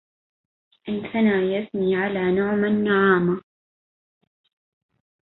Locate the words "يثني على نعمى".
1.55-2.67